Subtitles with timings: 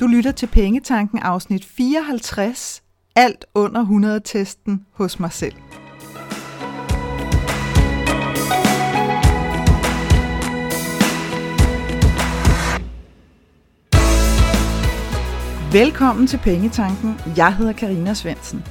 [0.00, 2.82] Du lytter til Pengetanken afsnit 54,
[3.16, 5.54] alt under 100 testen hos mig selv.
[15.72, 17.14] Velkommen til Pengetanken.
[17.36, 18.64] Jeg hedder Karina Svensen.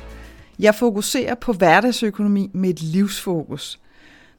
[0.60, 3.80] Jeg fokuserer på hverdagsøkonomi med et livsfokus.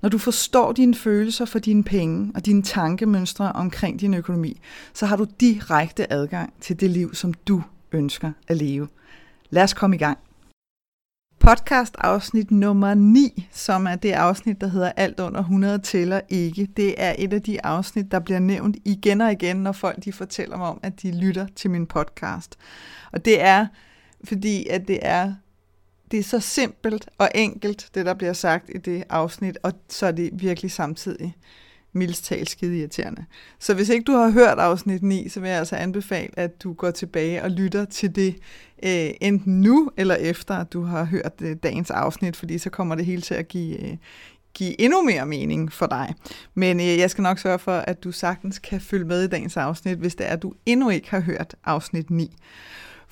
[0.02, 4.60] Når du forstår dine følelser for dine penge og dine tankemønstre omkring din økonomi,
[4.95, 8.88] så har du direkte adgang til det liv, som du ønsker at leve.
[9.50, 10.18] Lad os komme i gang.
[11.41, 16.69] Podcast afsnit nummer 9, som er det afsnit, der hedder Alt under 100 tæller ikke.
[16.77, 20.12] Det er et af de afsnit, der bliver nævnt igen og igen, når folk de
[20.12, 22.58] fortæller mig om, at de lytter til min podcast.
[23.12, 23.66] Og det er
[24.24, 25.34] fordi, at det er
[26.10, 30.06] det er så simpelt og enkelt, det der bliver sagt i det afsnit, og så
[30.06, 31.36] er det virkelig samtidig
[31.92, 33.24] mildst talt skide irriterende.
[33.59, 36.72] Så hvis ikke du har hørt afsnit 9, så vil jeg altså anbefale, at du
[36.72, 38.36] går tilbage og lytter til det,
[38.83, 42.94] øh, enten nu eller efter, at du har hørt øh, dagens afsnit, fordi så kommer
[42.94, 43.97] det hele til at give, øh,
[44.55, 46.14] give endnu mere mening for dig.
[46.55, 49.56] Men øh, jeg skal nok sørge for, at du sagtens kan følge med i dagens
[49.56, 52.36] afsnit, hvis det er, at du endnu ikke har hørt afsnit 9.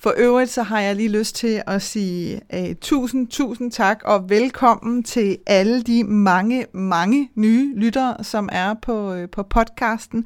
[0.01, 4.29] For øvrigt så har jeg lige lyst til at sige uh, tusind, tusind tak og
[4.29, 10.25] velkommen til alle de mange, mange nye lyttere, som er på, uh, på podcasten.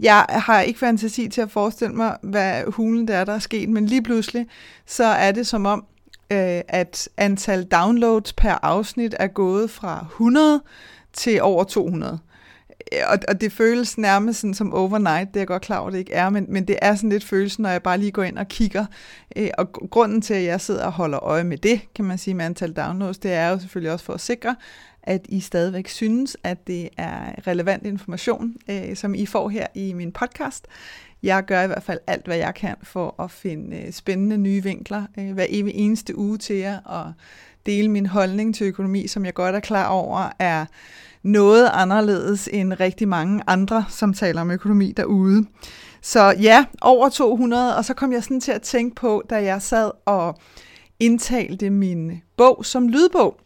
[0.00, 3.68] Jeg har ikke fantasi til at forestille mig, hvad hulen der er, der er sket,
[3.68, 4.46] men lige pludselig,
[4.86, 5.84] så er det som om,
[6.30, 10.62] uh, at antal downloads per afsnit er gået fra 100
[11.12, 12.18] til over 200
[13.06, 15.98] og, og det føles nærmest sådan som overnight, det er jeg godt klar over, det
[15.98, 18.38] ikke er, men, men det er sådan lidt følelsen, når jeg bare lige går ind
[18.38, 18.86] og kigger.
[19.36, 22.34] Øh, og grunden til, at jeg sidder og holder øje med det, kan man sige,
[22.34, 24.56] med antal downloads, det er jo selvfølgelig også for at sikre,
[25.02, 29.92] at I stadigvæk synes, at det er relevant information, øh, som I får her i
[29.92, 30.66] min podcast.
[31.22, 34.62] Jeg gør i hvert fald alt, hvad jeg kan for at finde øh, spændende nye
[34.62, 37.12] vinkler øh, hver evig eneste uge til jer, og
[37.66, 40.66] dele min holdning til økonomi, som jeg godt er klar over er
[41.22, 45.46] noget anderledes end rigtig mange andre, som taler om økonomi derude.
[46.02, 49.62] Så ja, over 200, og så kom jeg sådan til at tænke på, da jeg
[49.62, 50.38] sad og
[51.00, 53.40] indtalte min bog som lydbog.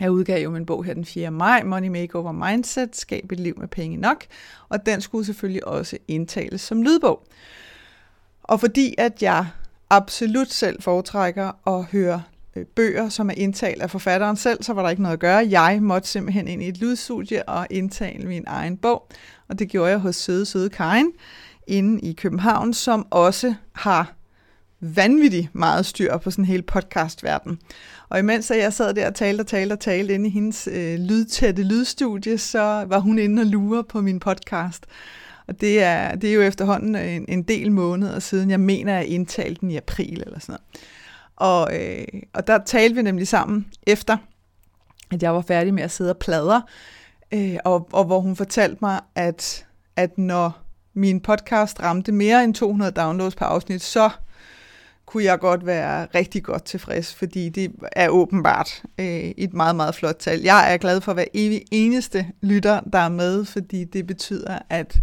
[0.00, 1.30] Jeg udgav jo min bog her den 4.
[1.30, 4.24] maj, Money Makeover Mindset, Skab et liv med penge nok,
[4.68, 7.26] og den skulle selvfølgelig også indtales som lydbog.
[8.42, 9.46] Og fordi at jeg
[9.90, 12.22] absolut selv foretrækker at høre
[12.56, 15.46] Øh, bøger, som er indtalt af forfatteren selv, så var der ikke noget at gøre.
[15.50, 19.08] Jeg måtte simpelthen ind i et lydstudie og indtale min egen bog,
[19.48, 21.10] og det gjorde jeg hos Søde Søde Karin
[21.66, 24.12] inde i København, som også har
[24.80, 27.58] vanvittigt meget styr på sådan hele podcastverden.
[28.08, 30.98] Og imens jeg sad der og talte og talte og talte inde i hendes øh,
[30.98, 34.86] lydtætte lydstudie, så var hun inde og lure på min podcast.
[35.46, 38.50] Og det er, det er jo efterhånden en, en del måneder siden.
[38.50, 40.62] Jeg mener, at jeg indtalte den i april eller sådan noget.
[41.36, 44.16] Og, øh, og der talte vi nemlig sammen efter,
[45.12, 46.62] at jeg var færdig med at sidde og pladre,
[47.32, 50.58] øh, og, og hvor hun fortalte mig, at, at når
[50.94, 54.10] min podcast ramte mere end 200 downloads per afsnit, så
[55.06, 59.94] kunne jeg godt være rigtig godt tilfreds, fordi det er åbenbart øh, et meget, meget
[59.94, 60.40] flot tal.
[60.40, 65.00] Jeg er glad for hver evig eneste lytter, der er med, fordi det betyder, at,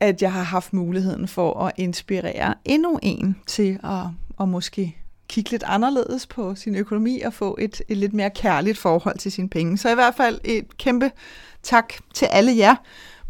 [0.00, 4.06] at jeg har haft muligheden for at inspirere endnu en til at,
[4.40, 4.96] at måske
[5.28, 9.32] kigge lidt anderledes på sin økonomi og få et, et lidt mere kærligt forhold til
[9.32, 9.78] sine penge.
[9.78, 11.10] Så i hvert fald et kæmpe
[11.62, 12.74] tak til alle jer,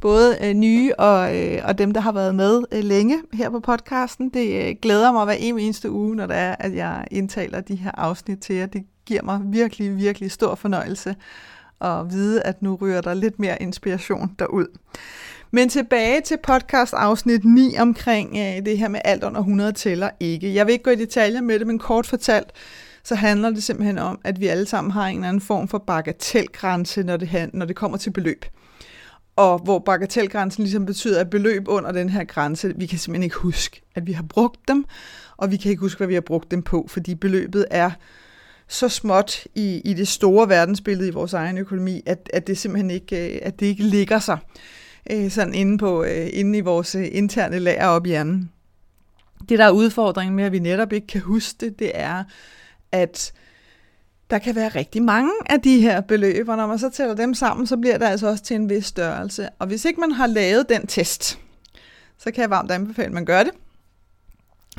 [0.01, 3.61] både øh, nye og, øh, og dem, der har været med øh, længe her på
[3.61, 4.29] podcasten.
[4.29, 7.91] Det øh, glæder mig hver eneste uge, når det er, at jeg indtaler de her
[7.95, 8.67] afsnit til jer.
[8.67, 11.17] Det giver mig virkelig, virkelig stor fornøjelse
[11.81, 14.67] at vide, at nu ryger der lidt mere inspiration derud.
[15.51, 20.11] Men tilbage til podcast afsnit 9 omkring øh, det her med alt under 100 tæller
[20.21, 20.55] ikke.
[20.55, 22.53] Jeg vil ikke gå i detaljer med det, men kort fortalt,
[23.05, 25.79] så handler det simpelthen om, at vi alle sammen har en eller anden form for
[25.79, 28.45] bagatelgrænse, når det, når det kommer til beløb.
[29.37, 33.37] Og hvor bagatelgrænsen ligesom betyder, at beløb under den her grænse, vi kan simpelthen ikke
[33.37, 34.85] huske, at vi har brugt dem,
[35.37, 37.91] og vi kan ikke huske, hvad vi har brugt dem på, fordi beløbet er
[38.69, 42.91] så småt i, i det store verdensbillede i vores egen økonomi, at, at det simpelthen
[42.91, 44.39] ikke, øh, at det ikke ligger sig
[45.11, 48.53] øh, sådan inde, på, øh, inde i vores øh, interne lager op i hjernen.
[49.49, 52.25] Det, der er udfordringen med, at vi netop ikke kan huske det, det er,
[52.93, 53.33] at
[54.31, 57.35] der kan være rigtig mange af de her beløb, og når man så tæller dem
[57.35, 59.49] sammen, så bliver det altså også til en vis størrelse.
[59.59, 61.39] Og hvis ikke man har lavet den test,
[62.19, 63.53] så kan jeg varmt anbefale, at man gør det,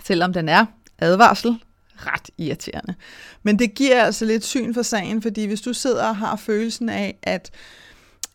[0.04, 0.66] selvom den er
[1.00, 1.60] advarsel
[1.95, 2.95] ret irriterende.
[3.44, 6.89] Men det giver altså lidt syn for sagen, fordi hvis du sidder og har følelsen
[6.89, 7.51] af, at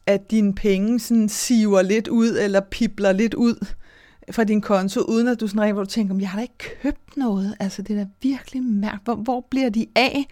[0.06, 3.66] at dine penge sådan siver lidt ud, eller pipler lidt ud
[4.30, 6.78] fra din konto, uden at du sådan rent, hvor du tænker, jeg har da ikke
[6.82, 7.54] købt noget.
[7.60, 9.04] Altså, det er da virkelig mærkeligt.
[9.04, 10.26] Hvor, hvor bliver de af?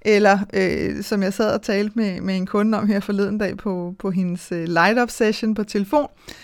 [0.00, 3.56] Eller øh, som jeg sad og talte med, med en kunde om her forleden dag
[3.56, 6.34] på, på hendes øh, light-up session på telefon, øh,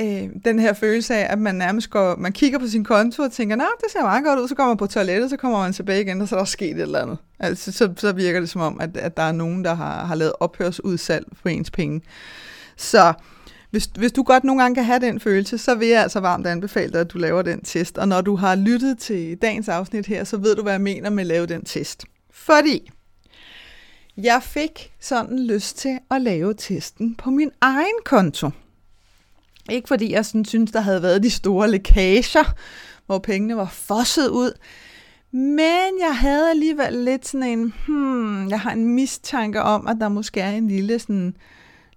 [0.00, 3.32] øh, den her følelse af, at man nærmest går, man kigger på sin konto og
[3.32, 5.72] tænker, nej, det ser meget godt ud, så kommer man på toilettet, så kommer man
[5.72, 7.18] tilbage igen, og så er der sket et eller andet.
[7.38, 10.14] Altså, så, så virker det som om, at, at der er nogen, der har, har
[10.14, 12.00] lavet ophørsudsalg for ens penge.
[12.76, 13.12] Så
[13.70, 16.46] hvis, hvis du godt nogle gange kan have den følelse, så vil jeg altså varmt
[16.46, 17.98] anbefale dig, at du laver den test.
[17.98, 21.10] Og når du har lyttet til dagens afsnit her, så ved du, hvad jeg mener
[21.10, 22.04] med at lave den test.
[22.30, 22.90] Fordi
[24.16, 28.50] jeg fik sådan lyst til at lave testen på min egen konto.
[29.70, 32.54] Ikke fordi jeg sådan synes, der havde været de store lækager,
[33.06, 34.52] hvor pengene var fosset ud,
[35.32, 40.08] men jeg havde alligevel lidt sådan en, hmm, jeg har en mistanke om, at der
[40.08, 41.36] måske er en lille sådan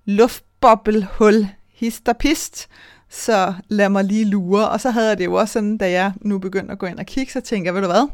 [0.05, 2.67] luftboblehul, histerpist,
[3.09, 4.69] så lad mig lige lure.
[4.69, 6.99] Og så havde jeg det jo også sådan, da jeg nu begyndte at gå ind
[6.99, 8.07] og kigge, så tænkte jeg, ved du hvad,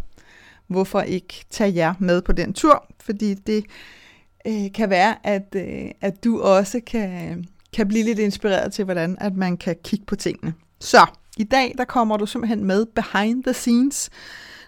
[0.67, 2.85] hvorfor ikke tage jer med på den tur?
[3.00, 3.65] Fordi det
[4.47, 9.18] øh, kan være, at, øh, at du også kan, kan blive lidt inspireret til, hvordan
[9.19, 10.54] at man kan kigge på tingene.
[10.80, 11.06] Så
[11.38, 14.10] i dag, der kommer du simpelthen med behind the scenes,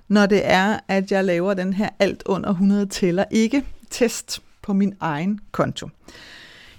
[0.07, 4.73] når det er, at jeg laver den her alt under 100 tæller ikke test på
[4.73, 5.89] min egen konto.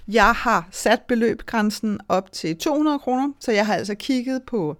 [0.07, 4.77] Jeg har sat beløbgrænsen op til 200 kroner, så jeg har altså kigget på,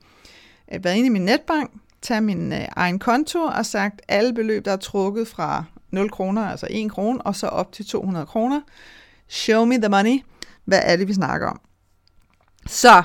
[0.74, 4.66] øh, været inde i min netbank, taget min øh, egen konto og sagt, alle beløb,
[4.66, 8.62] der er trukket fra 0 kroner, altså 1 krone, og så op til 200 kroner.
[9.28, 10.20] Show me the money.
[10.66, 11.60] Hvad er det, vi snakker om?
[12.68, 13.04] Så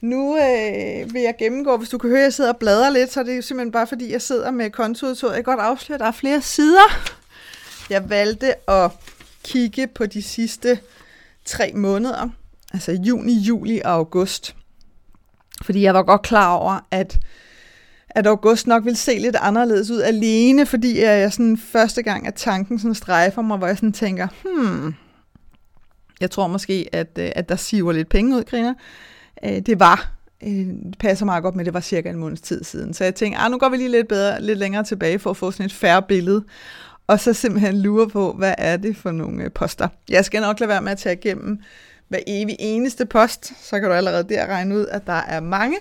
[0.00, 3.12] nu øh, vil jeg gennemgå, hvis du kan høre, at jeg sidder og bladrer lidt,
[3.12, 5.34] så er det simpelthen bare fordi, jeg sidder med kontoudtoget.
[5.34, 7.10] Jeg kan godt afsløre, at der er flere sider.
[7.90, 8.90] Jeg valgte at
[9.44, 10.78] kigge på de sidste
[11.44, 12.28] tre måneder,
[12.72, 14.56] altså juni, juli og august.
[15.62, 17.18] Fordi jeg var godt klar over, at,
[18.10, 22.34] at august nok ville se lidt anderledes ud alene, fordi jeg sådan første gang, at
[22.34, 24.94] tanken sådan strejfer mig, hvor jeg sådan tænker, hmm,
[26.20, 28.74] jeg tror måske, at, øh, at der siver lidt penge ud, griner.
[29.44, 30.12] Øh, det var,
[30.42, 32.94] øh, det passer meget godt med, det var cirka en måneds tid siden.
[32.94, 35.36] Så jeg tænkte, ah, nu går vi lige lidt, bedre, lidt længere tilbage for at
[35.36, 36.44] få sådan et færre billede.
[37.06, 39.88] Og så simpelthen lure på, hvad er det for nogle poster.
[40.08, 41.60] Jeg skal nok lade være med at tage igennem
[42.08, 45.76] hver evig eneste post, så kan du allerede der regne ud, at der er mange,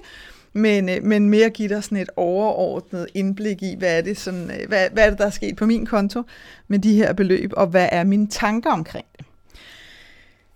[0.53, 4.89] men, men mere give dig sådan et overordnet indblik i, hvad er, det sådan, hvad,
[4.93, 6.23] hvad er det, der er sket på min konto
[6.67, 9.26] med de her beløb, og hvad er mine tanker omkring det.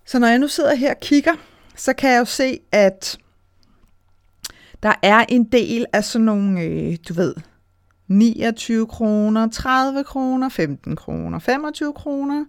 [0.05, 1.33] Så når jeg nu sidder her og kigger,
[1.75, 3.17] så kan jeg jo se, at
[4.83, 7.33] der er en del af sådan nogle, øh, du ved,
[8.07, 12.45] 29 kroner, 30 kroner, 15 kroner, 25 kroner,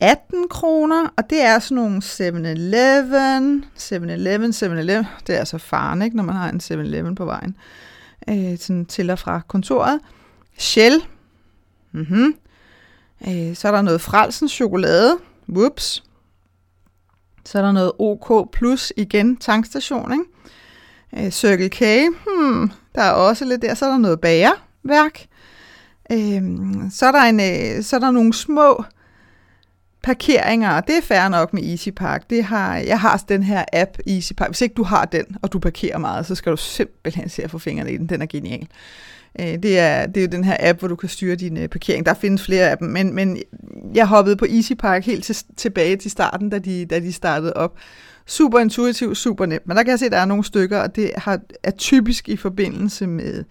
[0.00, 6.16] 18 kroner, og det er sådan nogle 7-Eleven, 7-Eleven, 7-Eleven, det er altså faren, ikke,
[6.16, 7.56] når man har en 7-Eleven på vejen,
[8.28, 10.00] øh, sådan til og fra kontoret.
[10.58, 11.02] Shell,
[11.92, 12.34] mm-hmm.
[13.28, 15.18] øh, så er der noget Frelsens chokolade,
[15.48, 16.02] whoops,
[17.48, 21.26] så er der noget OK Plus igen, tankstation, ikke?
[21.26, 21.82] Øh, Circle K,
[22.26, 23.74] hmm, der er også lidt der.
[23.74, 25.26] Så er der noget bagerværk.
[26.12, 26.42] Øh,
[26.90, 28.84] så, er der en, øh, så er der nogle små
[30.02, 32.30] parkeringer, og det er fair nok med Easy Park.
[32.30, 34.48] Det har, jeg har den her app, Easy Park.
[34.48, 37.50] Hvis ikke du har den, og du parkerer meget, så skal du simpelthen se at
[37.50, 38.08] få fingrene i den.
[38.08, 38.68] Den er genial.
[39.40, 41.68] Øh, det er, det er jo den her app, hvor du kan styre din øh,
[41.68, 42.06] parkering.
[42.06, 43.38] Der findes flere af dem, men, men
[43.94, 47.52] jeg hoppede på Easy Park helt til, tilbage til starten, da de, da de startede
[47.52, 47.78] op.
[48.26, 49.66] Super intuitivt, super nemt.
[49.66, 52.28] Men der kan jeg se, at der er nogle stykker, og det har, er typisk
[52.28, 53.44] i forbindelse med,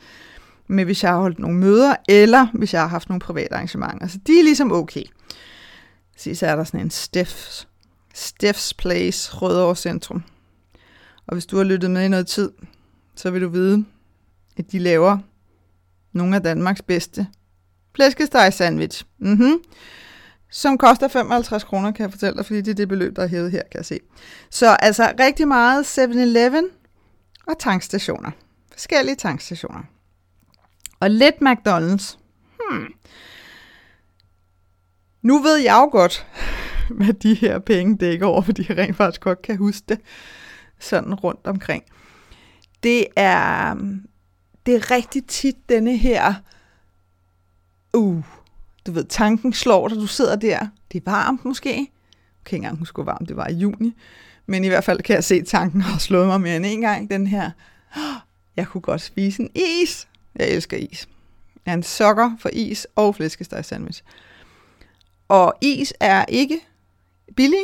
[0.68, 4.08] med, hvis jeg har holdt nogle møder, eller hvis jeg har haft nogle private arrangementer.
[4.08, 5.04] Så de er ligesom okay.
[6.18, 7.68] Så, så er der sådan en Steffs,
[8.14, 10.24] Steffs Place, Rødovre Centrum.
[11.28, 12.52] Og hvis du har lyttet med i noget tid,
[13.16, 13.86] så vil du vide,
[14.58, 15.18] at de laver
[16.14, 17.28] nogle af Danmarks bedste
[17.98, 19.04] flæskesteg sandwich.
[19.20, 19.54] Mm-hmm.
[20.50, 23.28] Som koster 55 kroner, kan jeg fortælle dig, fordi det er det beløb, der er
[23.28, 24.00] hævet her, kan jeg se.
[24.50, 26.66] Så altså rigtig meget 7-Eleven
[27.48, 28.32] og tankstationer.
[28.72, 29.84] Forskellige tankstationer.
[31.00, 32.18] Og lidt McDonald's.
[32.60, 32.88] Hmm.
[35.22, 36.28] Nu ved jeg jo godt,
[36.98, 40.00] hvad de her penge dækker over, fordi jeg rent faktisk godt kan huske det
[40.80, 41.84] sådan rundt omkring.
[42.84, 43.76] Det er
[44.68, 46.34] det er rigtig tit denne her,
[47.94, 48.24] uh,
[48.88, 51.88] du ved, tanken slår dig, du sidder der, det er varmt måske, jeg
[52.46, 53.94] kan ikke engang huske, hvor varmt det var i juni,
[54.46, 56.82] men i hvert fald kan jeg se, at tanken har slået mig mere end en
[56.82, 57.52] gang, den her,
[58.58, 61.08] jeg kunne godt spise en is, jeg elsker is.
[61.66, 64.04] Jeg er en sokker for is og flæskesteg sandwich.
[65.28, 66.60] Og is er ikke
[67.36, 67.64] billig.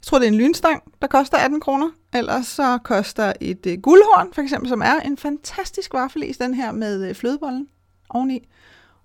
[0.00, 1.90] Jeg tror, det er en lynstang, der koster 18 kroner.
[2.14, 6.72] Ellers så koster et øh, guldhorn, for eksempel, som er en fantastisk vaffelis, den her
[6.72, 7.68] med øh, flødebollen
[8.08, 8.48] oveni.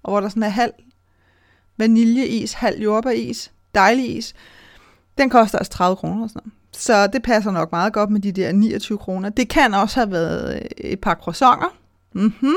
[0.05, 0.74] Og hvor der sådan er halv
[1.77, 4.33] vaniljeis, halv jordbæris, dejlig is.
[5.17, 6.53] Den koster altså 30 kroner og sådan noget.
[6.71, 9.29] Så det passer nok meget godt med de der 29 kroner.
[9.29, 11.75] Det kan også have været øh, et par croissanter.
[12.13, 12.55] Mm-hmm.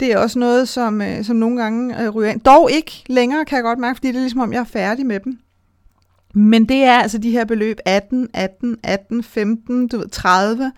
[0.00, 2.40] Det er også noget, som, øh, som nogle gange øh, ryger ind.
[2.40, 5.06] Dog ikke længere, kan jeg godt mærke, fordi det er ligesom, om jeg er færdig
[5.06, 5.38] med dem.
[6.34, 10.72] Men det er altså de her beløb 18, 18, 18, 15, du ved, 30.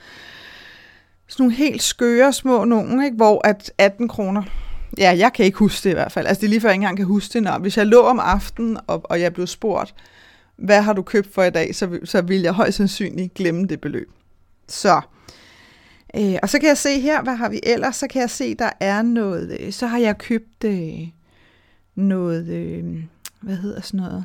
[1.29, 3.17] Sådan nogle helt skøre små nogen, ikke?
[3.17, 4.43] hvor at 18 kroner,
[4.99, 6.27] ja, jeg kan ikke huske det i hvert fald.
[6.27, 7.43] Altså det er lige før jeg ikke engang kan huske det.
[7.43, 9.95] Når, hvis jeg lå om aftenen, og, og jeg blev spurgt,
[10.57, 13.81] hvad har du købt for i dag, så, så vil jeg højst sandsynligt glemme det
[13.81, 14.11] beløb.
[14.69, 15.01] Så,
[16.17, 17.97] øh, og så kan jeg se her, hvad har vi ellers?
[17.97, 21.09] Så kan jeg se, der er noget, øh, så har jeg købt øh,
[21.95, 23.05] noget, øh,
[23.41, 24.25] hvad hedder sådan noget,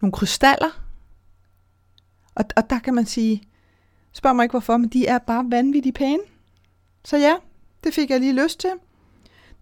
[0.00, 0.82] nogle krystaller.
[2.34, 3.42] Og, og der kan man sige,
[4.12, 6.22] spørg mig ikke hvorfor, men de er bare vanvittigt pæne.
[7.04, 7.34] Så ja,
[7.84, 8.70] det fik jeg lige lyst til.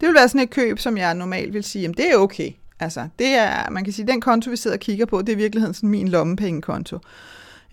[0.01, 2.51] Det vil være sådan et køb, som jeg normalt vil sige, jamen det er okay.
[2.81, 5.33] Altså, det er, man kan sige, den konto, vi sidder og kigger på, det er
[5.33, 6.99] i virkeligheden sådan min lommepengekonto.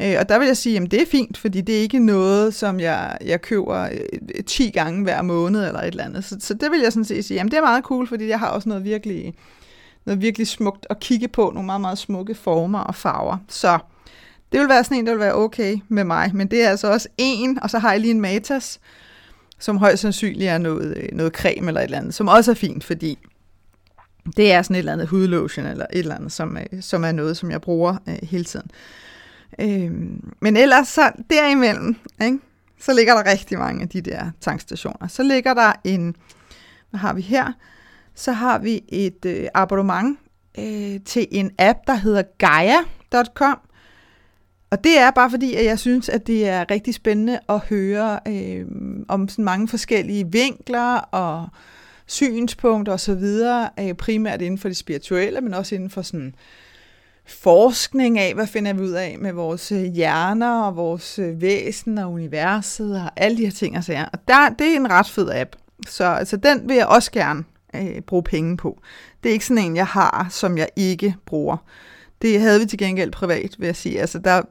[0.01, 2.53] Øh, og der vil jeg sige, at det er fint, fordi det er ikke noget,
[2.53, 6.23] som jeg, jeg køber øh, 10 gange hver måned eller et eller andet.
[6.23, 8.39] Så, så det vil jeg sådan set sige, at det er meget cool, fordi jeg
[8.39, 9.33] har også noget virkelig,
[10.05, 13.37] noget virkelig smukt at kigge på, nogle meget, meget smukke former og farver.
[13.47, 13.79] Så
[14.51, 16.91] det vil være sådan en, der vil være okay med mig, men det er altså
[16.91, 18.79] også en, og så har jeg lige en Matas,
[19.59, 22.55] som højst sandsynligt er noget, øh, noget creme eller et eller andet, som også er
[22.55, 23.17] fint, fordi
[24.37, 27.11] det er sådan et eller andet hudlotion eller et eller andet, som, øh, som er
[27.11, 28.71] noget, som jeg bruger øh, hele tiden.
[29.59, 29.91] Øh,
[30.39, 32.39] men ellers så derimellem, ikke,
[32.81, 35.07] så ligger der rigtig mange af de der tankstationer.
[35.07, 36.15] Så ligger der en,
[36.89, 37.51] hvad har vi her?
[38.15, 40.19] Så har vi et øh, abonnement
[40.59, 43.59] øh, til en app, der hedder Gaia.com.
[44.69, 48.19] Og det er bare fordi, at jeg synes, at det er rigtig spændende at høre
[48.27, 48.65] øh,
[49.07, 51.47] om sådan mange forskellige vinkler og
[52.05, 53.23] synspunkter osv.,
[53.79, 56.35] øh, primært inden for det spirituelle, men også inden for sådan
[57.27, 61.97] forskning af, hvad finder vi ud af med vores øh, hjerner og vores øh, væsen
[61.97, 64.05] og universet og alle de her ting og sager.
[64.05, 65.55] Og der, det er en ret fed app,
[65.87, 67.43] så altså, den vil jeg også gerne
[67.75, 68.79] øh, bruge penge på.
[69.23, 71.57] Det er ikke sådan en, jeg har, som jeg ikke bruger.
[72.21, 74.01] Det havde vi til gengæld privat, vil jeg sige.
[74.01, 74.41] Altså, der,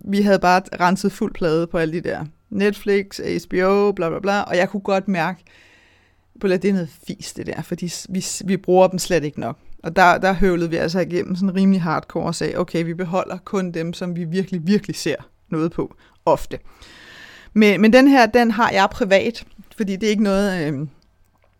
[0.00, 4.40] vi havde bare renset fuld plade på alle de der Netflix, HBO, bla bla bla,
[4.40, 5.44] og jeg kunne godt mærke,
[6.40, 9.58] på det er noget fis, det der, fordi vi, vi bruger dem slet ikke nok.
[9.82, 13.38] Og der, der høvlede vi altså igennem sådan rimelig hardcore og sagde, okay, vi beholder
[13.44, 15.16] kun dem, som vi virkelig, virkelig ser
[15.48, 16.58] noget på, ofte.
[17.52, 19.44] Men, men den her, den har jeg privat,
[19.76, 20.86] fordi det er ikke noget, øh,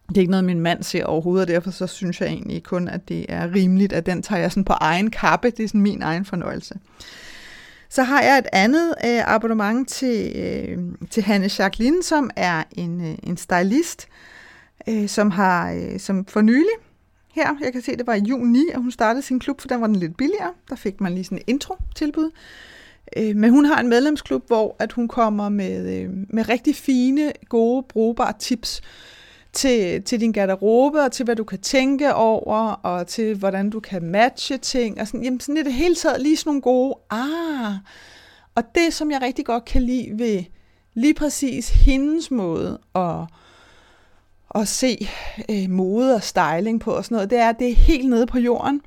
[0.08, 2.88] det er ikke noget, min mand ser overhovedet, og derfor så synes jeg egentlig kun,
[2.88, 5.50] at det er rimeligt, at den tager jeg sådan på egen kappe.
[5.50, 6.74] Det er sådan min egen fornøjelse.
[7.88, 10.78] Så har jeg et andet øh, abonnement til, øh,
[11.10, 14.08] til Hanne Jacqueline, som er en, øh, en stylist,
[14.88, 16.74] øh, som har øh, som for nylig
[17.32, 19.80] her, jeg kan se, det var i juni, og hun startede sin klub, for den
[19.80, 20.52] var den lidt billigere.
[20.70, 22.30] Der fik man lige sådan et intro-tilbud.
[23.16, 27.32] Øh, men hun har en medlemsklub, hvor at hun kommer med, øh, med rigtig fine,
[27.48, 28.80] gode, brugbare tips
[29.52, 33.80] til, til din garderobe, og til hvad du kan tænke over, og til hvordan du
[33.80, 36.94] kan matche ting, og sådan, jamen sådan i det hele taget lige sådan nogle gode,
[37.10, 37.74] ah,
[38.54, 40.44] og det som jeg rigtig godt kan lide ved
[40.94, 43.24] lige præcis hendes måde at,
[44.54, 45.08] at se
[45.50, 48.26] øh, mode og styling på og sådan noget, det er, at det er helt nede
[48.26, 48.80] på jorden.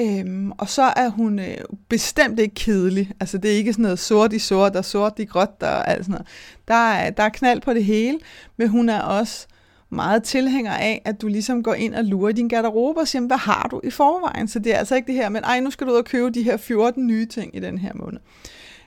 [0.00, 1.56] Øhm, og så er hun øh,
[1.88, 3.12] bestemt ikke kedelig.
[3.20, 6.04] Altså det er ikke sådan noget sort i sort og sort i gråt og alt
[6.04, 6.26] sådan noget.
[6.68, 8.18] Der er, der er knald på det hele,
[8.56, 9.46] men hun er også
[9.94, 13.36] meget tilhænger af, at du ligesom går ind og lurer din garderobe og siger, hvad
[13.36, 14.48] har du i forvejen?
[14.48, 16.30] Så det er altså ikke det her, men ej, nu skal du ud og købe
[16.30, 18.20] de her 14 nye ting i den her måned.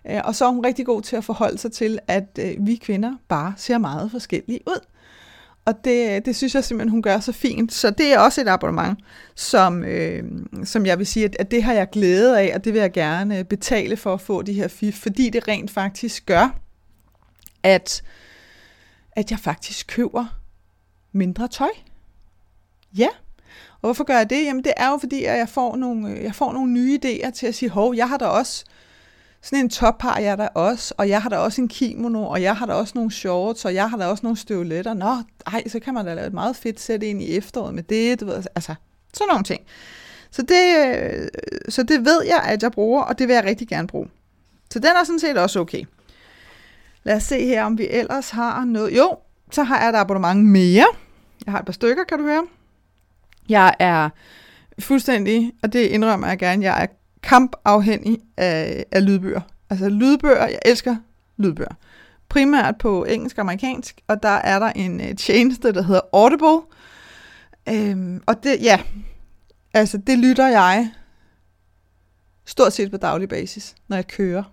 [0.10, 2.76] Øh, og så er hun rigtig god til at forholde sig til, at øh, vi
[2.76, 4.80] kvinder bare ser meget forskellige ud.
[5.66, 7.74] Og det, øh, det synes jeg simpelthen, hun gør så fint.
[7.74, 9.00] Så det er også et abonnement,
[9.36, 10.24] som, øh,
[10.64, 12.92] som jeg vil sige, at, at det har jeg glæde af, og det vil jeg
[12.92, 16.60] gerne betale for at få de her fif, fordi det rent faktisk gør,
[17.64, 18.04] at,
[19.12, 20.37] at jeg faktisk køber
[21.12, 21.70] mindre tøj.
[22.98, 23.10] Ja.
[23.72, 24.46] Og hvorfor gør jeg det?
[24.46, 27.30] Jamen det er jo fordi, at jeg får nogle, øh, jeg får nogle nye idéer
[27.30, 28.66] til at sige, hov, jeg har da også
[29.42, 32.42] sådan en top har jeg da også, og jeg har da også en kimono, og
[32.42, 34.94] jeg har da også nogle shorts, og jeg har da også nogle støvletter.
[34.94, 35.16] Nå,
[35.48, 38.20] ej, så kan man da lave et meget fedt sæt ind i efteråret med det,
[38.20, 38.76] du ved, altså
[39.14, 39.62] sådan nogle ting.
[40.32, 41.28] Så det, øh,
[41.70, 44.10] så det ved jeg, at jeg bruger, og det vil jeg rigtig gerne bruge.
[44.74, 45.84] Så den er sådan set også okay.
[47.04, 48.98] Lad os se her, om vi ellers har noget.
[48.98, 49.18] Jo,
[49.52, 50.88] så har jeg et abonnement mere.
[51.46, 52.44] Jeg har et par stykker, kan du høre.
[53.50, 54.10] Jeg er
[54.80, 56.88] fuldstændig, og det indrømmer jeg gerne, jeg er
[57.24, 59.42] kampafhængig af, af lydbøger.
[59.70, 60.96] Altså lydbøger, jeg elsker
[61.38, 61.74] lydbøger.
[62.30, 66.62] Primært på engelsk og amerikansk, og der er der en uh, tjeneste, der hedder Audible.
[67.70, 68.82] Øhm, og det, ja,
[69.74, 70.92] altså det lytter jeg
[72.46, 74.44] stort set på daglig basis, når jeg kører.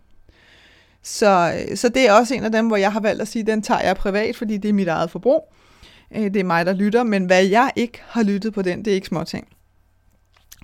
[1.04, 3.46] Så, øh, så det er også en af dem, hvor jeg har valgt at sige,
[3.46, 5.52] den tager jeg privat, fordi det er mit eget forbrug.
[6.16, 8.90] Øh, det er mig, der lytter, men hvad jeg ikke har lyttet på den, det
[8.90, 9.48] er ikke småting.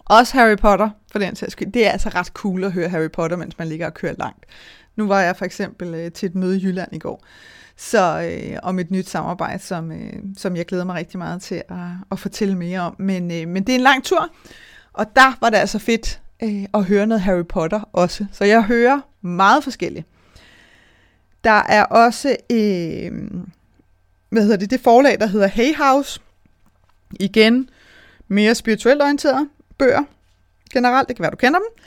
[0.05, 1.73] Også Harry Potter, for den sags skyld.
[1.73, 4.47] Det er altså ret cool at høre Harry Potter, mens man ligger og kører langt.
[4.97, 7.25] Nu var jeg for eksempel øh, til et møde i Jylland i går,
[7.77, 11.63] så øh, om et nyt samarbejde, som, øh, som jeg glæder mig rigtig meget til
[11.69, 11.77] at,
[12.13, 12.97] at fortælle mere om.
[12.99, 14.29] Men, øh, men det er en lang tur,
[14.93, 18.27] og der var det altså fedt øh, at høre noget Harry Potter også.
[18.33, 20.07] Så jeg hører meget forskelligt.
[21.45, 23.13] Der er også øh,
[24.31, 26.21] hvad hedder det, det forlag, der hedder Hay House.
[27.21, 27.69] Igen,
[28.29, 30.03] mere spirituelt orienteret bøger
[30.73, 31.09] generelt.
[31.09, 31.85] Det kan være, du kender dem.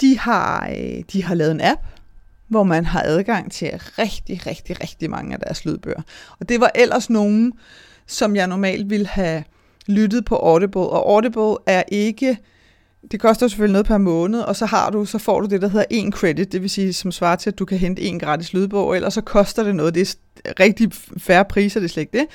[0.00, 1.80] De har, øh, de har lavet en app,
[2.48, 6.02] hvor man har adgang til rigtig, rigtig, rigtig mange af deres lydbøger.
[6.40, 7.52] Og det var ellers nogen,
[8.06, 9.44] som jeg normalt ville have
[9.86, 10.80] lyttet på Audible.
[10.80, 12.38] Og Audible er ikke
[13.10, 15.68] det koster selvfølgelig noget per måned, og så har du, så får du det, der
[15.68, 18.52] hedder en credit, det vil sige, som svarer til, at du kan hente en gratis
[18.52, 19.94] lydbog, eller så koster det noget.
[19.94, 22.26] Det er rigtig færre priser, det er slet ikke det.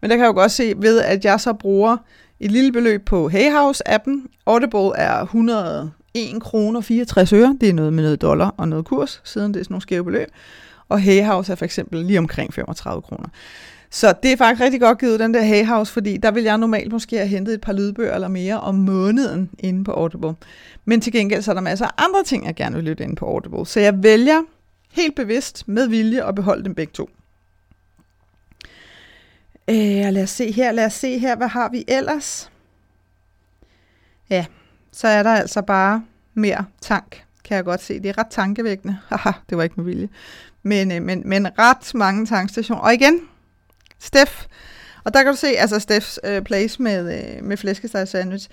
[0.00, 1.96] Men der kan jeg jo godt se ved, at jeg så bruger
[2.40, 4.28] et lille beløb på Hayhouse-appen.
[4.46, 5.92] Audible er 101
[6.40, 7.56] kroner 64 øre.
[7.60, 10.04] Det er noget med noget dollar og noget kurs, siden det er sådan nogle skæve
[10.04, 10.28] beløb.
[10.88, 13.28] Og Hayhouse er for eksempel lige omkring 35 kroner.
[13.94, 16.58] Så det er faktisk rigtig godt givet den der Hay House, fordi der vil jeg
[16.58, 20.34] normalt måske have hentet et par lydbøger eller mere om måneden inde på Audible.
[20.84, 23.16] Men til gengæld så er der masser af andre ting, jeg gerne vil lytte inde
[23.16, 23.66] på Audible.
[23.66, 24.42] Så jeg vælger
[24.92, 27.10] helt bevidst med vilje at beholde dem begge to.
[29.68, 32.50] Øh, lad os se her, lad os se her, hvad har vi ellers?
[34.30, 34.46] Ja,
[34.92, 38.00] så er der altså bare mere tank, kan jeg godt se.
[38.00, 38.98] Det er ret tankevækkende.
[39.08, 40.08] Haha, det var ikke med vilje.
[40.62, 42.82] Men, øh, men, men ret mange tankstationer.
[42.82, 43.20] Og igen,
[43.98, 44.46] Steff.
[45.04, 48.48] Og der kan du se, altså Steffs øh, place med, øh, med flæskesteg sandwich.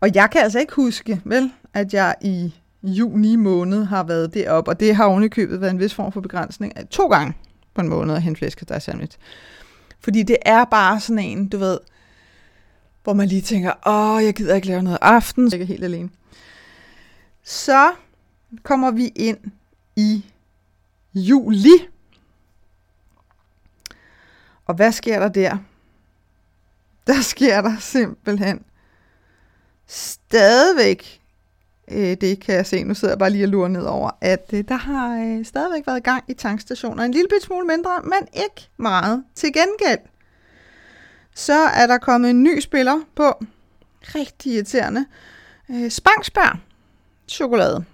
[0.00, 4.70] Og jeg kan altså ikke huske, vel, at jeg i juni måned har været deroppe,
[4.70, 6.90] og det har ovenikøbet været en vis form for begrænsning.
[6.90, 7.34] To gange
[7.74, 9.18] på en måned at hente flæskesteg sandwich.
[10.00, 11.78] Fordi det er bare sådan en, du ved,
[13.04, 15.84] hvor man lige tænker, åh, jeg gider ikke lave noget aften, så jeg er helt
[15.84, 16.08] alene.
[17.44, 17.90] Så
[18.62, 19.38] kommer vi ind
[19.96, 20.24] i
[21.14, 21.88] juli
[24.68, 25.58] og hvad sker der der?
[27.06, 28.64] Der sker der simpelthen
[29.86, 31.20] stadigvæk,
[31.90, 34.50] øh, det kan jeg se, nu sidder jeg bare lige og lurer ned over, at
[34.52, 37.04] øh, der har øh, stadigvæk været gang i tankstationer.
[37.04, 39.24] En lille smule mindre, men ikke meget.
[39.34, 40.00] Til gengæld,
[41.34, 43.44] så er der kommet en ny spiller på.
[44.02, 45.06] Rigtig irriterende.
[45.70, 46.60] Øh, Spangsbær
[47.28, 47.84] chokolade.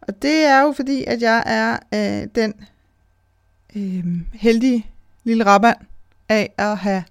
[0.00, 2.54] Og det er jo fordi, at jeg er øh, den
[3.76, 4.91] øh, heldige
[5.24, 5.76] lille rabat
[6.28, 7.04] af at have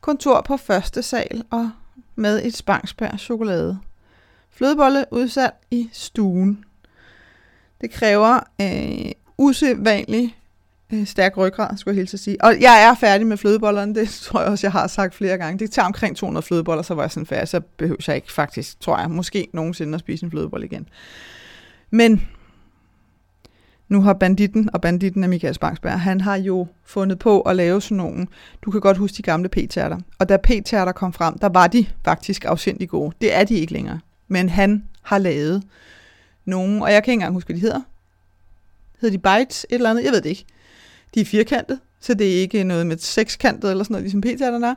[0.00, 1.70] kontor på første sal og
[2.16, 3.78] med et spangsbær chokolade.
[4.50, 6.64] Flødebolle udsat i stuen.
[7.80, 10.36] Det kræver øh, usædvanlig
[10.92, 12.44] øh, stærk ryggrad, skulle jeg helt sige.
[12.44, 15.58] Og jeg er færdig med flødebollerne, det tror jeg også, jeg har sagt flere gange.
[15.58, 18.80] Det tager omkring 200 flødeboller, så var jeg sådan færdig, så behøver jeg ikke faktisk,
[18.80, 20.88] tror jeg, måske nogensinde at spise en flødebolle igen.
[21.90, 22.28] Men
[23.88, 27.80] nu har banditten, og banditten er Michael Spangsberg, han har jo fundet på at lave
[27.80, 28.26] sådan nogle,
[28.62, 29.98] du kan godt huske de gamle p-tærter.
[30.18, 33.12] Og da p-tærter kom frem, der var de faktisk afsindig gode.
[33.20, 34.00] Det er de ikke længere.
[34.28, 35.62] Men han har lavet
[36.44, 37.80] nogle, og jeg kan ikke engang huske, hvad de hedder.
[39.00, 40.04] Hedder de bites, et eller andet?
[40.04, 40.44] Jeg ved det ikke.
[41.14, 44.66] De er firkantet, så det er ikke noget med sekskantet eller sådan noget, ligesom p-tærterne
[44.66, 44.74] er.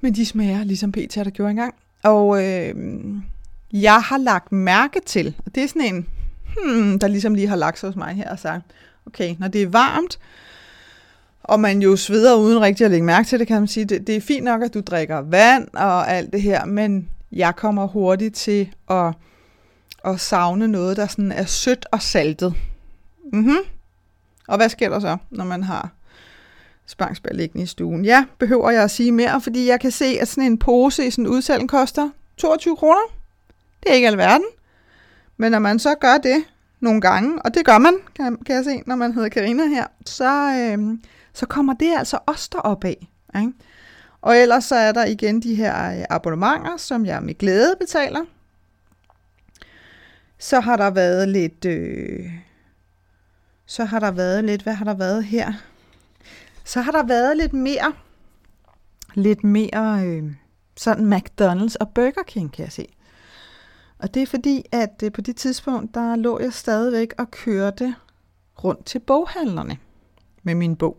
[0.00, 1.74] Men de smager ligesom p-tærter gjorde engang.
[2.02, 2.74] Og øh,
[3.72, 6.06] jeg har lagt mærke til, og det er sådan en,
[6.62, 8.64] hmm, der ligesom lige har lagt sig hos mig her og sagt,
[9.06, 10.18] okay, når det er varmt,
[11.44, 14.06] og man jo sveder uden rigtig at lægge mærke til det, kan man sige, det,
[14.06, 17.86] det er fint nok, at du drikker vand og alt det her, men jeg kommer
[17.86, 19.14] hurtigt til at,
[20.04, 22.54] at savne noget, der sådan er sødt og saltet.
[23.32, 23.58] Mm-hmm.
[24.48, 25.90] Og hvad sker der så, når man har
[26.86, 28.04] spangsbær liggende i stuen?
[28.04, 31.10] Ja, behøver jeg at sige mere, fordi jeg kan se, at sådan en pose i
[31.10, 33.00] sådan en udsalg koster 22 kroner.
[33.82, 34.44] Det er ikke alverden.
[35.36, 36.44] Men når man så gør det
[36.80, 39.86] nogle gange, og det gør man, kan, kan jeg se, når man hedder Karina her,
[40.06, 40.98] så, øh,
[41.32, 43.08] så kommer det altså også derop af.
[43.36, 43.52] Ikke?
[44.22, 48.24] Og ellers så er der igen de her øh, abonnementer, som jeg med glæde betaler.
[50.38, 51.64] Så har der været lidt...
[51.64, 52.30] Øh,
[53.66, 54.62] så har der været lidt...
[54.62, 55.52] Hvad har der været her?
[56.64, 57.92] Så har der været lidt mere...
[59.14, 60.06] Lidt mere...
[60.06, 60.32] Øh,
[60.76, 62.86] sådan McDonald's og Burger King, kan jeg se.
[64.04, 67.94] Og det er fordi, at øh, på det tidspunkt, der lå jeg stadigvæk og kørte
[68.64, 69.78] rundt til boghandlerne
[70.42, 70.96] med min bog.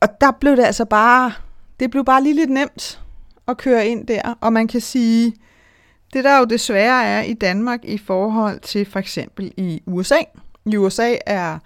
[0.00, 1.32] Og der blev det altså bare,
[1.80, 3.00] det blev bare lige lidt nemt
[3.48, 5.34] at køre ind der, og man kan sige,
[6.12, 10.18] det der jo desværre er i Danmark i forhold til for eksempel i USA.
[10.66, 11.58] I USA er,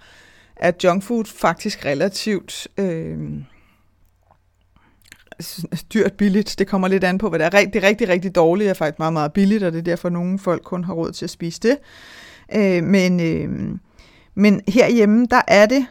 [0.55, 3.31] er junkfood faktisk relativt øh,
[5.93, 6.55] dyrt billigt.
[6.59, 7.65] Det kommer lidt an på, hvad det er.
[7.65, 10.13] Det er rigtig, rigtig dårligt er faktisk meget, meget billigt, og det er derfor, at
[10.13, 11.77] nogle folk kun har råd til at spise det.
[12.55, 13.49] Øh, men, øh,
[14.35, 15.85] men herhjemme, der er det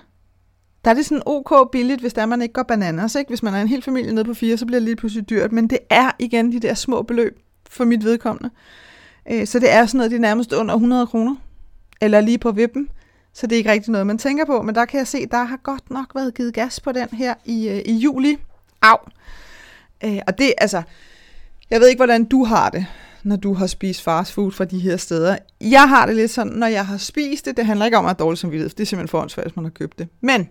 [0.84, 3.14] der er det sådan ok billigt, hvis der man ikke går bananas.
[3.14, 3.28] Ikke?
[3.28, 5.52] Hvis man er en hel familie nede på fire, så bliver det lige pludselig dyrt.
[5.52, 7.38] Men det er igen de der små beløb
[7.70, 8.50] for mit vedkommende.
[9.30, 11.36] Øh, så det er sådan noget, det er nærmest under 100 kroner.
[12.00, 12.88] Eller lige på vippen.
[13.34, 14.62] Så det er ikke rigtig noget, man tænker på.
[14.62, 17.34] Men der kan jeg se, der har godt nok været givet gas på den her
[17.44, 18.38] i, øh, i juli.
[18.82, 18.96] Au!
[20.04, 20.82] Øh, og det, altså,
[21.70, 22.86] jeg ved ikke, hvordan du har det,
[23.22, 25.36] når du har spist fast food fra de her steder.
[25.60, 28.08] Jeg har det lidt sådan, når jeg har spist det, det handler ikke om at
[28.08, 30.08] have dårligt samvittighed, for det er simpelthen forhåndsvært, hvis man har købt det.
[30.20, 30.48] Men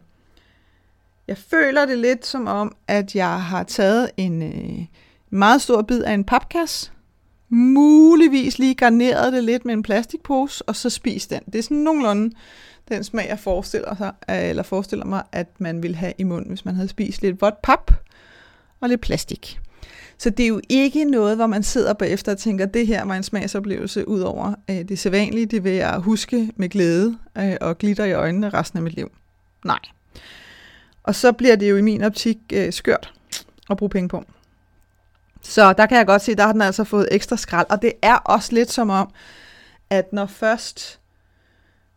[1.28, 4.86] jeg føler det lidt som om, at jeg har taget en øh,
[5.30, 6.92] meget stor bid af en papkasse,
[7.50, 11.40] muligvis lige garneret det lidt med en plastikpose, og så spist den.
[11.46, 12.36] Det er sådan nogenlunde
[12.90, 16.66] den smag, jeg forestiller, sig, eller forestiller mig, at man ville have i munden, hvis
[16.66, 17.92] man havde spist lidt vådt pap
[18.82, 19.60] og lidt plastik.
[20.18, 23.06] Så det er jo ikke noget, hvor man sidder bagefter og tænker, at det her
[23.06, 25.46] var en smagsoplevelse ud over øh, det sædvanlige.
[25.46, 29.12] Det vil jeg huske med glæde øh, og glitter i øjnene resten af mit liv.
[29.66, 29.80] Nej.
[31.04, 33.14] Og så bliver det jo i min optik øh, skørt
[33.70, 34.24] at bruge penge på.
[35.42, 37.68] Så der kan jeg godt se, der har den altså fået ekstra skrald.
[37.70, 39.12] Og det er også lidt som om,
[39.90, 41.00] at når først,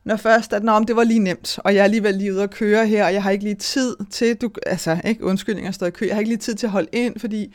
[0.05, 2.51] når først at om det var lige nemt, og jeg er alligevel lige ude at
[2.51, 5.87] køre her, og jeg har ikke lige tid til, du, altså ikke undskyldning, jeg står
[5.87, 7.55] i kø, jeg har ikke lige tid til at holde ind, fordi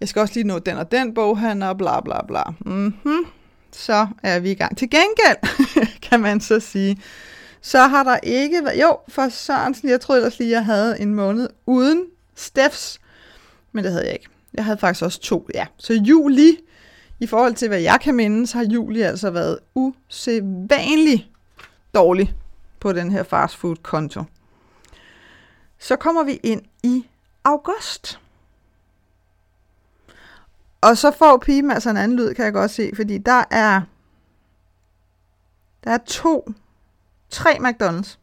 [0.00, 2.42] jeg skal også lige nå den og den boghandler, og bla bla bla.
[2.60, 3.24] Mm-hmm.
[3.72, 4.76] Så er vi i gang.
[4.76, 5.66] Til gengæld,
[6.10, 7.02] kan man så sige,
[7.60, 8.80] så har der ikke været...
[8.80, 12.04] Jo, for Sørensen, jeg troede ellers lige, jeg havde en måned uden
[12.36, 13.00] Steffs,
[13.72, 14.28] men det havde jeg ikke.
[14.54, 15.66] Jeg havde faktisk også to, ja.
[15.76, 16.56] Så juli,
[17.20, 21.30] i forhold til hvad jeg kan mindes, har juli altså været usædvanlig
[21.94, 22.34] dårlig
[22.80, 24.24] på den her fastfood-konto.
[25.78, 27.06] Så kommer vi ind i
[27.44, 28.20] august.
[30.80, 33.80] Og så får pigen altså en anden lyd, kan jeg godt se, fordi der er,
[35.84, 36.52] der er to
[37.30, 38.18] Tre McDonald's.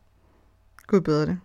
[0.88, 1.40] Gud bedre det.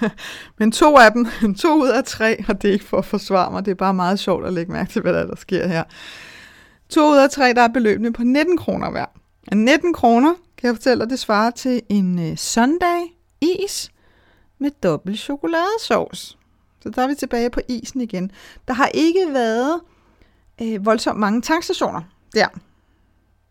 [0.58, 1.26] Men to af dem,
[1.62, 3.94] to ud af tre, og det er ikke for at forsvare mig, det er bare
[3.94, 5.84] meget sjovt at lægge mærke til, hvad der, der sker her.
[6.88, 9.06] To ud af tre, der er beløbende på 19 kroner hver.
[9.52, 13.00] 19 kroner, kan jeg fortælle dig, det svarer til en øh, Sunday
[13.40, 13.90] is
[14.58, 16.36] med dobbelt chokoladesauce.
[16.82, 18.30] Så der er vi tilbage på isen igen.
[18.68, 19.80] Der har ikke været
[20.62, 22.02] øh, voldsomt mange tankstationer
[22.34, 22.46] der.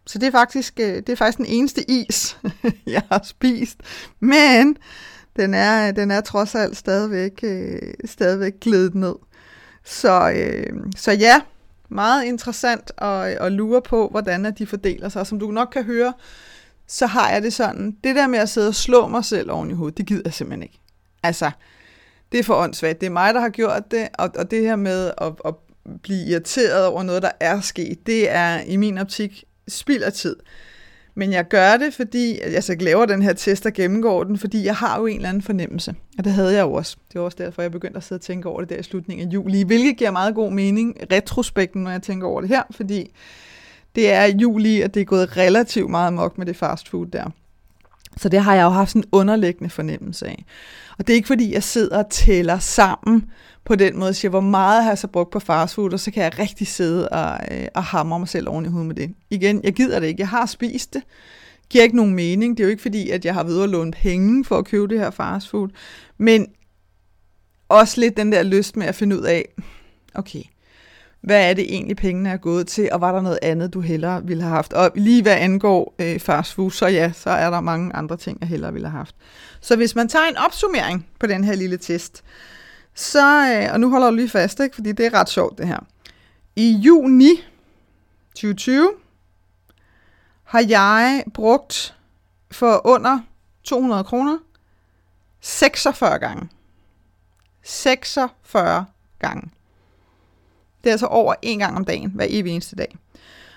[0.08, 2.38] Så det er faktisk, øh, det er faktisk den eneste is,
[2.88, 3.78] jeg har spist.
[4.20, 4.78] Men
[5.36, 9.16] den er, den er trods alt stadigvæk, øh, stadigvæk glædet ned.
[9.84, 11.42] Så, øh, så ja,
[11.90, 15.28] meget interessant at, at lure på, hvordan de fordeler sig.
[15.28, 16.14] Som du nok kan høre,
[16.88, 19.72] så har jeg det sådan, det der med at sidde og slå mig selv oven
[19.72, 20.80] i hovedet, det gider jeg simpelthen ikke.
[21.24, 21.52] Altså,
[22.32, 23.02] det er for åndssvagt.
[23.02, 25.54] Det er mig, der har gjort det, og, og det her med at, at
[26.04, 30.36] blive irriteret over noget, der er sket, det er i min optik spild af tid.
[31.16, 34.66] Men jeg gør det, fordi altså, jeg laver den her test og gennemgår den, fordi
[34.66, 35.96] jeg har jo en eller anden fornemmelse.
[36.18, 36.98] Og det havde jeg jo også.
[37.14, 39.28] Det var også derfor, jeg begyndte at sidde og tænke over det der i slutningen
[39.28, 43.12] af juli, hvilket giver meget god mening retrospekten, når jeg tænker over det her, fordi
[43.96, 47.30] det er juli, og det er gået relativt meget mok med det fast food der.
[48.18, 50.46] Så det har jeg jo haft sådan en underliggende fornemmelse af.
[50.98, 53.32] Og det er ikke fordi, jeg sidder og tæller sammen
[53.66, 56.24] på den måde, siger, hvor meget har jeg så brugt på fastfood, og så kan
[56.24, 59.16] jeg rigtig sidde og, øh, og hamre mig selv oven i hovedet med det.
[59.30, 60.22] Igen, jeg gider det ikke.
[60.22, 61.04] Jeg har spist det.
[61.70, 62.58] Giver ikke nogen mening.
[62.58, 64.88] Det er jo ikke fordi, at jeg har ved at låne penge for at købe
[64.88, 65.70] det her fastfood.
[66.18, 66.48] Men
[67.70, 69.46] også lidt den der lyst med at finde ud af,
[70.14, 70.44] okay,
[71.22, 74.24] hvad er det egentlig, pengene er gået til, og var der noget andet, du hellere
[74.26, 74.74] ville have haft?
[74.74, 78.38] Og lige hvad angår øh, fast food, så ja, så er der mange andre ting,
[78.42, 79.16] jeg hellere ville have haft.
[79.62, 82.24] Så hvis man tager en opsummering på den her lille test,
[82.96, 84.76] så, øh, og nu holder du lige fast, ikke?
[84.76, 85.80] fordi det er ret sjovt det her.
[86.56, 87.44] I juni
[88.36, 88.94] 2020
[90.44, 91.96] har jeg brugt
[92.52, 93.20] for under
[93.64, 94.38] 200 kroner
[95.42, 96.50] 46 gange.
[97.64, 98.86] 46
[99.20, 99.52] gange.
[100.84, 102.98] Det er altså over en gang om dagen, hver evig eneste dag.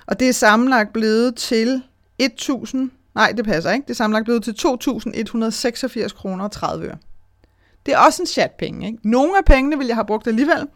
[0.07, 1.83] Og det er sammenlagt blevet til
[2.19, 6.99] 1000, nej det passer ikke, det er sammenlagt blevet til 2186 kroner og 30 øre.
[7.87, 8.87] Det er også en chat penge.
[8.87, 8.99] Ikke?
[9.03, 10.67] Nogle af pengene vil jeg have brugt alligevel,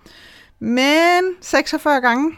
[0.60, 2.32] men 46 gange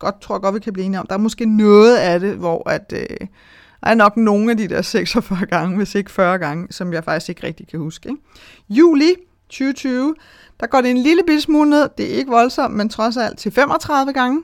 [0.00, 1.06] godt, tror jeg godt, vi kan blive enige om.
[1.06, 3.06] Der er måske noget af det, hvor at, øh,
[3.80, 7.04] der er nok nogle af de der 46 gange, hvis ikke 40 gange, som jeg
[7.04, 8.08] faktisk ikke rigtig kan huske.
[8.08, 8.22] Ikke?
[8.68, 9.14] Juli
[9.48, 10.14] 2020,
[10.60, 11.88] der går det en lille bitte smule ned.
[11.98, 14.42] Det er ikke voldsomt, men trods alt til 35 gange.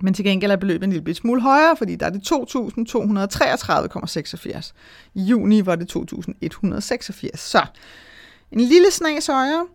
[0.00, 2.32] Men til gengæld er beløbet en lille bitte smule højere, fordi der er det
[4.58, 4.72] 2.233,86.
[5.14, 7.36] I juni var det 2.186.
[7.36, 7.66] Så
[8.52, 9.66] en lille snas højere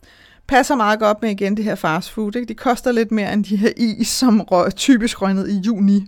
[0.47, 2.35] passer meget godt med igen det her fast food.
[2.35, 2.47] Ikke?
[2.47, 6.07] De koster lidt mere end de her is, som røg, typisk røg ned i juni.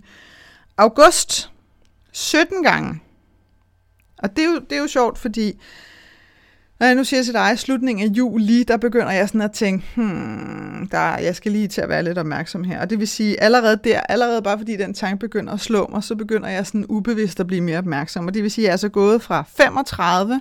[0.78, 1.50] August
[2.12, 3.00] 17 gange.
[4.18, 5.60] Og det er jo, det er jo sjovt, fordi
[6.80, 9.52] når jeg nu siger til dig, i slutningen af juli, der begynder jeg sådan at
[9.52, 12.80] tænke, hmm, der, jeg skal lige til at være lidt opmærksom her.
[12.80, 16.02] Og det vil sige, allerede der, allerede bare fordi den tanke begynder at slå mig,
[16.02, 18.26] så begynder jeg sådan ubevidst at blive mere opmærksom.
[18.26, 20.40] Og det vil sige, at jeg er så gået fra 35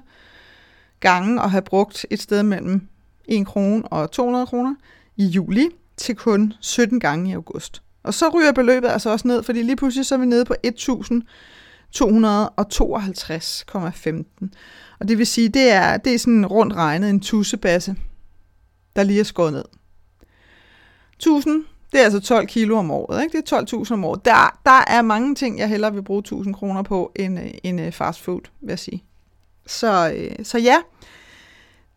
[1.02, 2.88] gange at have brugt et sted mellem
[3.26, 4.76] 1 krone og 200 kroner
[5.18, 7.82] i juli, til kun 17 gange i august.
[8.04, 10.56] Og så ryger beløbet altså også ned, fordi lige pludselig så er vi nede på
[10.68, 10.74] 1.252,15.
[15.00, 17.96] Og det vil sige, det er, det er sådan rundt regnet en tussebasse,
[18.96, 19.66] der lige er skåret ned.
[21.14, 23.38] 1000, det er altså 12 kilo om året, ikke?
[23.38, 24.26] Det er 12.000 om året.
[24.26, 27.82] Der, der er mange ting, jeg hellere vil bruge 1000 kroner på, end, øh, end
[27.82, 29.04] øh, fast food, vil jeg sige.
[29.72, 30.78] Så, øh, så ja,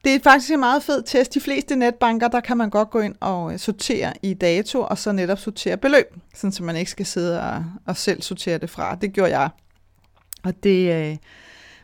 [0.05, 1.35] det er faktisk en meget fed test.
[1.35, 4.99] De fleste netbanker, der kan man godt gå ind og øh, sortere i dato, og
[4.99, 8.71] så netop sortere beløb, sådan så man ikke skal sidde og, og selv sortere det
[8.71, 8.95] fra.
[8.95, 9.51] Det gjorde jeg.
[10.45, 11.17] Og det øh,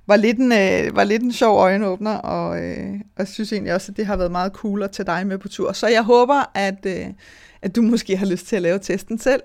[0.06, 3.92] var, lidt en, øh, var lidt en sjov øjenåbner, og, øh, og synes egentlig også,
[3.92, 5.72] at det har været meget cool at tage dig med på tur.
[5.72, 7.06] Så jeg håber, at, øh,
[7.62, 9.42] at du måske har lyst til at lave testen selv,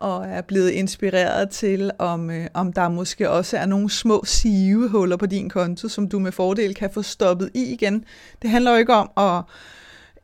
[0.00, 5.16] og er blevet inspireret til, om, øh, om der måske også er nogle små sivehuller
[5.16, 8.04] på din konto, som du med fordel kan få stoppet i igen.
[8.42, 9.44] Det handler jo ikke om at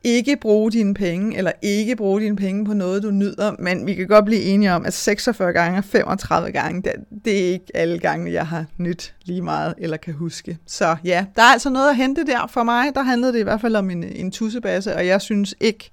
[0.03, 3.93] ikke bruge dine penge, eller ikke bruge dine penge på noget, du nyder, men vi
[3.93, 6.91] kan godt blive enige om, at 46 gange og 35 gange, det,
[7.25, 10.57] det er ikke alle gange, jeg har nyt lige meget, eller kan huske.
[10.65, 12.95] Så ja, der er altså noget at hente der for mig.
[12.95, 15.91] Der handlede det i hvert fald om en, en tussebasse, og jeg synes ikke,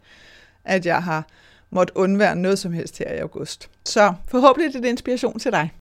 [0.65, 1.27] at jeg har
[1.73, 3.71] måtte undvære noget som helst her i august.
[3.85, 5.73] Så forhåbentlig er det inspiration til dig.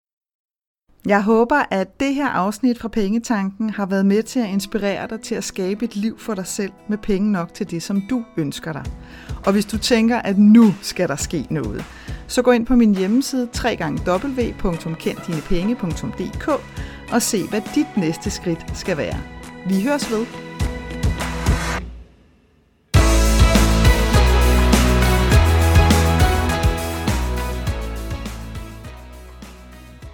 [1.06, 5.20] Jeg håber, at det her afsnit fra Pengetanken har været med til at inspirere dig
[5.20, 8.24] til at skabe et liv for dig selv med penge nok til det, som du
[8.36, 8.84] ønsker dig.
[9.46, 11.84] Og hvis du tænker, at nu skal der ske noget,
[12.26, 16.48] så gå ind på min hjemmeside www.kenddinepenge.dk
[17.12, 19.18] og se, hvad dit næste skridt skal være.
[19.68, 20.26] Vi høres ved.